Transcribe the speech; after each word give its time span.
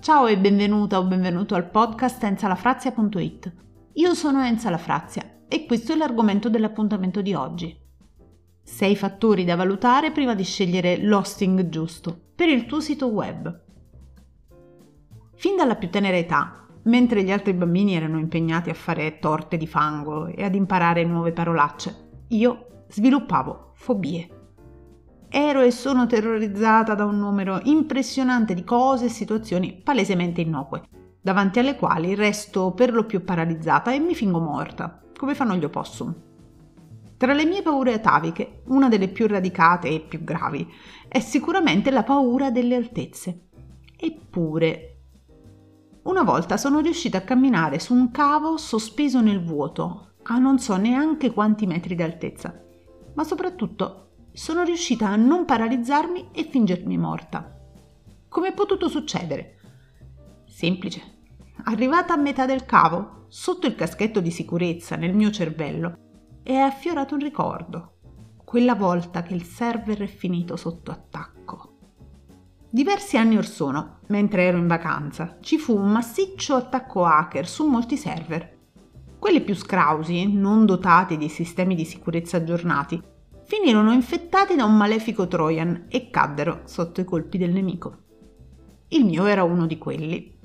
Ciao 0.00 0.28
e 0.28 0.38
benvenuta 0.38 0.98
o 0.98 1.04
benvenuto 1.04 1.54
al 1.54 1.68
podcast 1.68 2.24
enzalafrazia.it. 2.24 3.52
Io 3.92 4.14
sono 4.14 4.42
Enza 4.42 4.70
Lafrazia 4.70 5.42
e 5.46 5.66
questo 5.66 5.92
è 5.92 5.96
l'argomento 5.96 6.48
dell'appuntamento 6.48 7.20
di 7.20 7.34
oggi. 7.34 7.78
6 8.62 8.96
fattori 8.96 9.44
da 9.44 9.56
valutare 9.56 10.10
prima 10.10 10.34
di 10.34 10.42
scegliere 10.42 10.96
l'hosting 11.02 11.68
giusto 11.68 12.18
per 12.34 12.48
il 12.48 12.64
tuo 12.64 12.80
sito 12.80 13.08
web. 13.08 13.62
Fin 15.34 15.56
dalla 15.56 15.76
più 15.76 15.90
tenera 15.90 16.16
età, 16.16 16.66
mentre 16.84 17.22
gli 17.22 17.30
altri 17.30 17.52
bambini 17.52 17.94
erano 17.94 18.18
impegnati 18.18 18.70
a 18.70 18.74
fare 18.74 19.18
torte 19.18 19.58
di 19.58 19.66
fango 19.66 20.28
e 20.28 20.42
ad 20.42 20.54
imparare 20.54 21.04
nuove 21.04 21.32
parolacce, 21.32 22.24
io 22.28 22.84
sviluppavo 22.88 23.72
fobie 23.74 24.39
ero 25.32 25.60
e 25.60 25.70
sono 25.70 26.06
terrorizzata 26.06 26.94
da 26.94 27.04
un 27.04 27.16
numero 27.16 27.60
impressionante 27.62 28.52
di 28.52 28.64
cose 28.64 29.04
e 29.04 29.10
situazioni 29.10 29.80
palesemente 29.82 30.40
innocue, 30.40 30.82
davanti 31.20 31.60
alle 31.60 31.76
quali 31.76 32.16
resto 32.16 32.72
per 32.72 32.92
lo 32.92 33.04
più 33.04 33.22
paralizzata 33.22 33.92
e 33.92 34.00
mi 34.00 34.14
fingo 34.14 34.40
morta, 34.40 35.00
come 35.16 35.36
fanno 35.36 35.54
gli 35.54 35.64
opossum. 35.64 36.12
Tra 37.16 37.32
le 37.32 37.44
mie 37.44 37.62
paure 37.62 37.92
ataviche, 37.92 38.62
una 38.66 38.88
delle 38.88 39.08
più 39.08 39.28
radicate 39.28 39.88
e 39.88 40.00
più 40.00 40.24
gravi 40.24 40.66
è 41.06 41.20
sicuramente 41.20 41.90
la 41.92 42.02
paura 42.02 42.50
delle 42.50 42.74
altezze. 42.74 43.48
Eppure, 43.96 44.96
una 46.02 46.22
volta 46.22 46.56
sono 46.56 46.80
riuscita 46.80 47.18
a 47.18 47.22
camminare 47.22 47.78
su 47.78 47.94
un 47.94 48.10
cavo 48.10 48.56
sospeso 48.56 49.20
nel 49.20 49.44
vuoto, 49.44 50.14
a 50.24 50.38
non 50.38 50.58
so 50.58 50.76
neanche 50.76 51.30
quanti 51.30 51.66
metri 51.66 51.94
d'altezza, 51.94 52.58
ma 53.14 53.22
soprattutto 53.22 54.09
sono 54.32 54.62
riuscita 54.62 55.08
a 55.08 55.16
non 55.16 55.44
paralizzarmi 55.44 56.28
e 56.32 56.44
fingermi 56.44 56.96
morta. 56.96 57.56
Come 58.28 58.48
è 58.48 58.54
potuto 58.54 58.88
succedere? 58.88 59.56
Semplice. 60.46 61.18
Arrivata 61.64 62.14
a 62.14 62.16
metà 62.16 62.46
del 62.46 62.64
cavo, 62.64 63.26
sotto 63.28 63.66
il 63.66 63.74
caschetto 63.74 64.20
di 64.20 64.30
sicurezza 64.30 64.96
nel 64.96 65.14
mio 65.14 65.30
cervello, 65.30 65.96
è 66.42 66.54
affiorato 66.54 67.14
un 67.14 67.20
ricordo. 67.20 67.94
Quella 68.44 68.74
volta 68.74 69.22
che 69.22 69.34
il 69.34 69.44
server 69.44 70.02
è 70.02 70.06
finito 70.06 70.56
sotto 70.56 70.90
attacco. 70.90 71.76
Diversi 72.68 73.16
anni 73.16 73.36
or 73.36 73.46
sono, 73.46 73.98
mentre 74.08 74.44
ero 74.44 74.56
in 74.56 74.66
vacanza, 74.66 75.38
ci 75.40 75.58
fu 75.58 75.76
un 75.76 75.90
massiccio 75.90 76.54
attacco 76.54 77.04
hacker 77.04 77.48
su 77.48 77.66
molti 77.66 77.96
server. 77.96 78.58
Quelli 79.18 79.40
più 79.42 79.54
scrausi, 79.54 80.32
non 80.32 80.66
dotati 80.66 81.16
di 81.16 81.28
sistemi 81.28 81.74
di 81.74 81.84
sicurezza 81.84 82.36
aggiornati, 82.36 83.02
finirono 83.50 83.90
infettati 83.90 84.54
da 84.54 84.64
un 84.64 84.76
malefico 84.76 85.26
Trojan 85.26 85.86
e 85.88 86.08
caddero 86.08 86.60
sotto 86.66 87.00
i 87.00 87.04
colpi 87.04 87.36
del 87.36 87.50
nemico. 87.50 87.96
Il 88.90 89.04
mio 89.04 89.26
era 89.26 89.42
uno 89.42 89.66
di 89.66 89.76
quelli. 89.76 90.38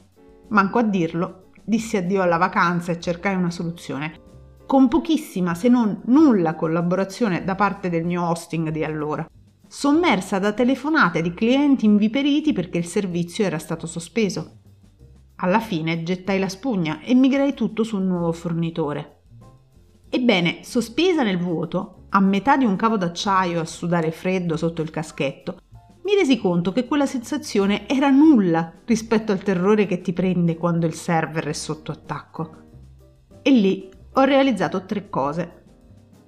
Manco 0.48 0.80
a 0.80 0.82
dirlo, 0.82 1.52
dissi 1.64 1.98
addio 1.98 2.24
alla 2.24 2.38
vacanza 2.38 2.92
e 2.92 3.00
cercai 3.00 3.36
una 3.36 3.52
soluzione, 3.52 4.20
con 4.66 4.88
pochissima 4.88 5.54
se 5.54 5.70
non 5.70 6.02
nulla 6.06 6.56
collaborazione 6.56 7.44
da 7.44 7.54
parte 7.54 7.90
del 7.90 8.06
mio 8.06 8.28
hosting 8.28 8.70
di 8.70 8.84
allora, 8.84 9.30
sommersa 9.68 10.40
da 10.40 10.54
telefonate 10.54 11.22
di 11.22 11.32
clienti 11.36 11.86
inviperiti 11.86 12.54
perché 12.54 12.80
il 12.80 12.88
servizio 12.88 13.46
era 13.46 13.60
stato 13.60 13.86
sospeso. 13.86 14.62
Alla 15.36 15.60
fine 15.60 16.02
gettai 16.02 16.40
la 16.40 16.50
spugna 16.50 17.02
e 17.02 17.14
migrai 17.14 17.54
tutto 17.54 17.84
su 17.84 17.98
un 17.98 18.08
nuovo 18.08 18.32
fornitore. 18.32 19.15
Ebbene, 20.16 20.60
sospesa 20.62 21.24
nel 21.24 21.38
vuoto, 21.38 22.06
a 22.12 22.22
metà 22.22 22.56
di 22.56 22.64
un 22.64 22.78
cavo 22.78 22.96
d'acciaio 22.96 23.60
a 23.60 23.66
sudare 23.66 24.12
freddo 24.12 24.56
sotto 24.56 24.82
il 24.82 24.90
caschetto, 24.90 25.58
mi 26.06 26.16
resi 26.16 26.40
conto 26.40 26.72
che 26.72 26.86
quella 26.86 27.06
sensazione 27.06 27.86
era 27.86 28.10
nulla 28.10 28.72
rispetto 28.86 29.34
al 29.34 29.44
terrore 29.44 29.86
che 29.86 30.00
ti 30.00 30.14
prende 30.14 30.56
quando 30.56 30.86
il 30.86 30.94
server 30.94 31.46
è 31.48 31.52
sotto 31.52 31.92
attacco. 31.92 32.56
E 33.42 33.52
lì 33.52 33.90
ho 34.14 34.24
realizzato 34.24 34.86
tre 34.86 35.10
cose. 35.10 35.64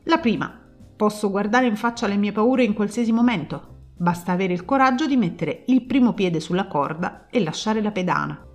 La 0.04 0.18
prima, 0.18 0.52
posso 0.98 1.32
guardare 1.32 1.68
in 1.68 1.78
faccia 1.78 2.08
le 2.08 2.18
mie 2.18 2.34
paure 2.34 2.66
in 2.66 2.74
qualsiasi 2.74 3.14
momento. 3.14 3.76
Basta 3.96 4.34
avere 4.34 4.52
il 4.52 4.66
coraggio 4.66 5.08
di 5.08 5.16
mettere 5.16 5.64
il 5.68 5.86
primo 5.86 6.14
piede 6.14 6.42
sulla 6.42 6.68
corda 6.68 7.28
e 7.30 7.42
lasciare 7.42 7.82
la 7.82 7.92
pedana. 7.92 8.46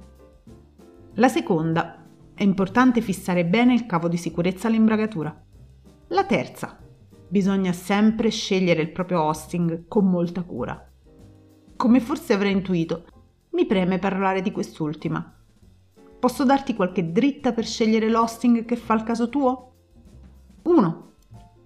La 1.15 1.29
seconda, 1.29 2.02
è 2.35 2.43
importante 2.43 3.01
fissare 3.01 3.45
bene 3.45 3.75
il 3.75 3.87
cavo 3.87 4.09
di 4.09 4.17
sicurezza 4.17 4.69
all'imbragatura. 4.69 5.45
La 6.09 6.25
terza, 6.25 6.79
bisogna 7.29 7.73
sempre 7.73 8.31
scegliere 8.31 8.83
il 8.83 8.93
proprio 8.93 9.23
hosting 9.23 9.89
con 9.89 10.07
molta 10.07 10.43
cura. 10.43 10.91
Come 11.77 12.01
forse 12.01 12.35
avrai 12.35 12.53
intuito, 12.53 13.05
mi 13.53 13.67
preme 13.67 13.99
parlare 13.99 14.43
di 14.43 14.53
quest'ultima. 14.53 15.35
Posso 16.19 16.45
darti 16.45 16.75
qualche 16.75 17.11
dritta 17.11 17.53
per 17.53 17.67
scegliere 17.67 18.09
l'hosting 18.09 18.65
che 18.65 18.77
fa 18.77 18.95
il 18.95 19.03
caso 19.03 19.29
tuo? 19.29 19.73
1. 20.63 21.13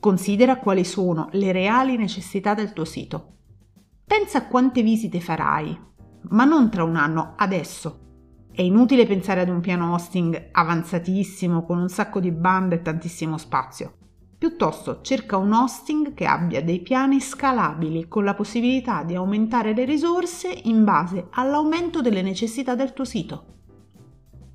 Considera 0.00 0.58
quali 0.58 0.84
sono 0.84 1.28
le 1.32 1.52
reali 1.52 1.96
necessità 1.96 2.54
del 2.54 2.72
tuo 2.72 2.84
sito. 2.84 3.34
Pensa 4.04 4.38
a 4.38 4.46
quante 4.46 4.82
visite 4.82 5.20
farai, 5.20 5.76
ma 6.30 6.44
non 6.44 6.70
tra 6.70 6.84
un 6.84 6.96
anno, 6.96 7.34
adesso. 7.36 8.05
È 8.56 8.62
inutile 8.62 9.04
pensare 9.04 9.42
ad 9.42 9.50
un 9.50 9.60
piano 9.60 9.92
hosting 9.92 10.48
avanzatissimo 10.50 11.66
con 11.66 11.76
un 11.76 11.90
sacco 11.90 12.20
di 12.20 12.30
bande 12.30 12.76
e 12.76 12.80
tantissimo 12.80 13.36
spazio. 13.36 13.98
Piuttosto 14.38 15.02
cerca 15.02 15.36
un 15.36 15.52
hosting 15.52 16.14
che 16.14 16.24
abbia 16.24 16.64
dei 16.64 16.80
piani 16.80 17.20
scalabili 17.20 18.08
con 18.08 18.24
la 18.24 18.32
possibilità 18.32 19.02
di 19.02 19.14
aumentare 19.14 19.74
le 19.74 19.84
risorse 19.84 20.48
in 20.62 20.84
base 20.84 21.26
all'aumento 21.32 22.00
delle 22.00 22.22
necessità 22.22 22.74
del 22.74 22.94
tuo 22.94 23.04
sito. 23.04 23.44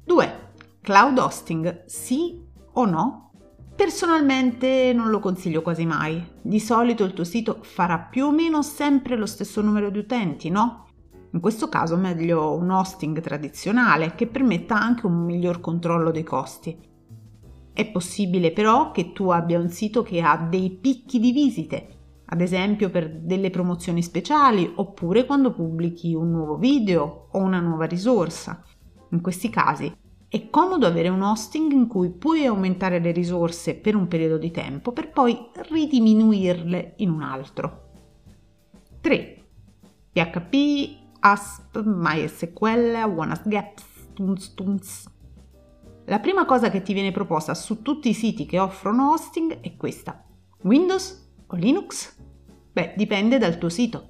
2. 0.06 0.54
Cloud 0.82 1.20
hosting, 1.20 1.86
sì 1.86 2.44
o 2.74 2.86
no? 2.86 3.34
Personalmente 3.76 4.94
non 4.96 5.12
lo 5.12 5.20
consiglio 5.20 5.62
quasi 5.62 5.86
mai. 5.86 6.28
Di 6.42 6.60
solito 6.60 7.04
il 7.04 7.14
tuo 7.14 7.24
sito 7.24 7.60
farà 7.62 8.00
più 8.00 8.26
o 8.26 8.32
meno 8.32 8.64
sempre 8.64 9.16
lo 9.16 9.28
stesso 9.28 9.62
numero 9.62 9.92
di 9.92 10.00
utenti, 10.00 10.50
no? 10.50 10.88
In 11.34 11.40
questo 11.40 11.70
caso 11.70 11.96
meglio 11.96 12.56
un 12.56 12.70
hosting 12.70 13.22
tradizionale 13.22 14.16
che 14.16 14.28
permetta 14.28 14.78
anche 14.78 15.06
un 15.06 15.24
miglior 15.24 15.62
controllo 15.62 16.12
dei 16.12 16.24
costi. 16.24 16.78
È 17.72 17.90
possibile 17.90 18.52
però 18.52 18.92
che 18.92 19.14
tu 19.14 19.30
abbia 19.30 19.58
un 19.58 19.70
sito 19.70 20.04
che 20.04 20.22
ha 20.22 20.36
dei 20.38 20.70
picchi 20.72 21.20
di 21.20 21.32
visite, 21.32 21.88
ad 22.26 22.42
esempio 22.42 22.90
per 22.90 23.10
delle 23.10 23.50
promozioni 23.50 24.04
speciali 24.04 24.70
oppure 24.76 25.26
quando 25.26 25.54
pubblichi 25.54 26.14
un 26.14 26.32
nuovo 26.32 26.58
video 26.58 27.28
o 27.32 27.40
una 27.40 27.62
nuova 27.62 27.86
risorsa. 27.86 28.62
In 29.12 29.22
questi 29.22 29.50
casi 29.50 29.94
è 30.28 30.50
comodo 30.50 30.86
avere 30.86 31.08
un 31.08 31.22
hosting 31.22 31.72
in 31.72 31.88
cui 31.88 32.10
puoi 32.10 32.46
aumentare 32.46 33.00
le 33.00 33.12
risorse 33.12 33.76
per 33.76 33.96
un 33.96 34.10
periodo 34.10 34.38
di 34.38 34.52
tempo 34.52 34.92
per 34.92 35.12
poi 35.12 35.38
ridiminuirle 35.54 36.96
in 36.98 37.10
un 37.10 37.22
altro. 37.22 37.90
3. 39.00 39.44
PHP, 40.12 41.01
ASP, 41.24 41.84
MySQL, 41.86 42.96
OneAsGaps, 43.16 43.84
Tunz 44.14 44.54
Tunz. 44.56 45.06
La 46.06 46.20
prima 46.20 46.46
cosa 46.46 46.72
che 46.72 46.82
ti 46.82 46.94
viene 46.94 47.12
proposta 47.12 47.54
su 47.54 47.84
tutti 47.84 48.10
i 48.10 48.14
siti 48.16 48.48
che 48.48 48.58
offrono 48.58 49.12
hosting 49.12 49.60
è 49.60 49.76
questa. 49.78 50.26
Windows 50.64 51.32
o 51.46 51.56
Linux? 51.56 52.18
Beh, 52.72 52.96
dipende 52.98 53.38
dal 53.38 53.60
tuo 53.60 53.70
sito. 53.70 54.10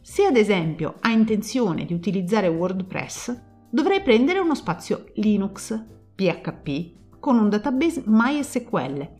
Se 0.00 0.24
ad 0.24 0.36
esempio 0.36 0.94
hai 1.00 1.14
intenzione 1.14 1.84
di 1.84 1.92
utilizzare 1.92 2.46
WordPress, 2.46 3.36
dovrai 3.68 4.00
prendere 4.02 4.38
uno 4.38 4.54
spazio 4.54 5.06
Linux, 5.14 5.76
PHP, 6.14 7.18
con 7.18 7.36
un 7.36 7.48
database 7.48 8.04
MySQL. 8.06 9.10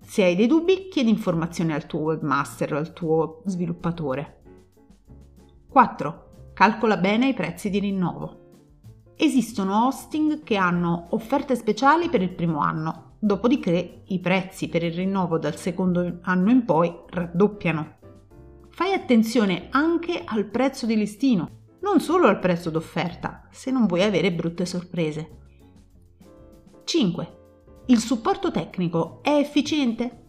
Se 0.00 0.24
hai 0.24 0.34
dei 0.34 0.48
dubbi, 0.48 0.88
chiedi 0.88 1.10
informazioni 1.10 1.72
al 1.72 1.86
tuo 1.86 2.00
webmaster 2.00 2.74
o 2.74 2.78
al 2.78 2.92
tuo 2.92 3.42
sviluppatore. 3.46 4.42
4. 5.68 6.29
Calcola 6.60 6.98
bene 6.98 7.28
i 7.28 7.32
prezzi 7.32 7.70
di 7.70 7.78
rinnovo. 7.78 9.14
Esistono 9.16 9.86
hosting 9.86 10.42
che 10.42 10.56
hanno 10.56 11.06
offerte 11.12 11.56
speciali 11.56 12.10
per 12.10 12.20
il 12.20 12.34
primo 12.34 12.58
anno, 12.58 13.14
dopodiché 13.18 14.02
i 14.04 14.18
prezzi 14.20 14.68
per 14.68 14.82
il 14.82 14.92
rinnovo 14.92 15.38
dal 15.38 15.56
secondo 15.56 16.18
anno 16.20 16.50
in 16.50 16.66
poi 16.66 16.94
raddoppiano. 17.08 17.96
Fai 18.68 18.92
attenzione 18.92 19.68
anche 19.70 20.22
al 20.22 20.50
prezzo 20.50 20.84
di 20.84 20.96
listino, 20.96 21.48
non 21.80 21.98
solo 21.98 22.26
al 22.26 22.38
prezzo 22.38 22.68
d'offerta, 22.68 23.48
se 23.50 23.70
non 23.70 23.86
vuoi 23.86 24.02
avere 24.02 24.30
brutte 24.30 24.66
sorprese. 24.66 25.38
5. 26.84 27.38
Il 27.86 28.00
supporto 28.00 28.50
tecnico 28.50 29.20
è 29.22 29.30
efficiente? 29.30 30.24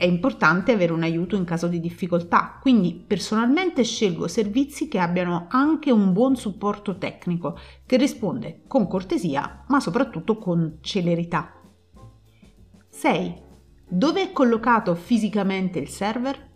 È 0.00 0.06
importante 0.06 0.72
avere 0.72 0.94
un 0.94 1.02
aiuto 1.02 1.36
in 1.36 1.44
caso 1.44 1.68
di 1.68 1.78
difficoltà, 1.78 2.56
quindi 2.58 3.04
personalmente 3.06 3.84
scelgo 3.84 4.28
servizi 4.28 4.88
che 4.88 4.98
abbiano 4.98 5.46
anche 5.50 5.90
un 5.90 6.14
buon 6.14 6.36
supporto 6.36 6.96
tecnico, 6.96 7.58
che 7.84 7.98
risponde 7.98 8.62
con 8.66 8.88
cortesia, 8.88 9.62
ma 9.68 9.78
soprattutto 9.78 10.38
con 10.38 10.78
celerità. 10.80 11.52
6. 12.88 13.42
Dove 13.90 14.22
è 14.22 14.32
collocato 14.32 14.94
fisicamente 14.94 15.78
il 15.78 15.88
server? 15.88 16.48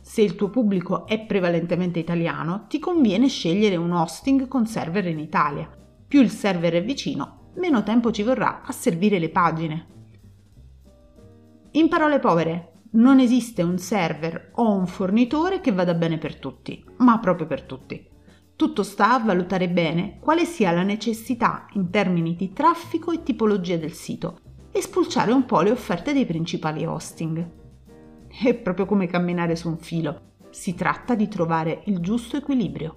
Se 0.00 0.22
il 0.22 0.36
tuo 0.36 0.48
pubblico 0.48 1.04
è 1.08 1.18
prevalentemente 1.26 1.98
italiano, 1.98 2.66
ti 2.68 2.78
conviene 2.78 3.26
scegliere 3.26 3.74
un 3.74 3.90
hosting 3.90 4.46
con 4.46 4.66
server 4.66 5.08
in 5.08 5.18
Italia. 5.18 5.68
Più 6.06 6.20
il 6.20 6.30
server 6.30 6.74
è 6.74 6.84
vicino, 6.84 7.50
meno 7.56 7.82
tempo 7.82 8.12
ci 8.12 8.22
vorrà 8.22 8.62
a 8.62 8.70
servire 8.70 9.18
le 9.18 9.30
pagine. 9.30 9.86
In 11.72 11.88
parole 11.88 12.18
povere, 12.18 12.67
non 12.90 13.20
esiste 13.20 13.62
un 13.62 13.78
server 13.78 14.52
o 14.54 14.72
un 14.72 14.86
fornitore 14.86 15.60
che 15.60 15.72
vada 15.72 15.94
bene 15.94 16.18
per 16.18 16.36
tutti, 16.36 16.84
ma 16.98 17.18
proprio 17.18 17.46
per 17.46 17.62
tutti. 17.62 18.06
Tutto 18.56 18.82
sta 18.82 19.14
a 19.14 19.18
valutare 19.18 19.68
bene 19.68 20.18
quale 20.18 20.44
sia 20.44 20.72
la 20.72 20.82
necessità 20.82 21.66
in 21.74 21.90
termini 21.90 22.34
di 22.34 22.52
traffico 22.52 23.12
e 23.12 23.22
tipologia 23.22 23.76
del 23.76 23.92
sito 23.92 24.40
e 24.72 24.80
spulciare 24.80 25.32
un 25.32 25.44
po' 25.44 25.60
le 25.60 25.70
offerte 25.70 26.12
dei 26.12 26.26
principali 26.26 26.84
hosting. 26.84 27.50
È 28.26 28.54
proprio 28.54 28.86
come 28.86 29.06
camminare 29.06 29.54
su 29.54 29.68
un 29.68 29.78
filo, 29.78 30.32
si 30.50 30.74
tratta 30.74 31.14
di 31.14 31.28
trovare 31.28 31.82
il 31.84 32.00
giusto 32.00 32.36
equilibrio. 32.36 32.96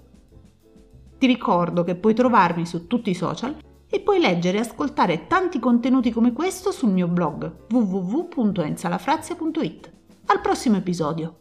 Ti 1.17 1.27
ricordo 1.27 1.83
che 1.83 1.95
puoi 1.95 2.15
trovarmi 2.15 2.65
su 2.65 2.87
tutti 2.87 3.11
i 3.11 3.15
social 3.15 3.55
e 3.91 3.99
puoi 3.99 4.19
leggere 4.19 4.57
e 4.57 4.61
ascoltare 4.61 5.27
tanti 5.27 5.59
contenuti 5.59 6.09
come 6.11 6.31
questo 6.31 6.71
sul 6.71 6.89
mio 6.89 7.07
blog 7.07 7.67
www.enzalafrazia.it. 7.69 9.91
Al 10.27 10.39
prossimo 10.39 10.77
episodio! 10.77 11.40